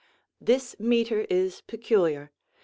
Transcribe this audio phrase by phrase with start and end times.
[0.41, 2.31] This metre is peculiar.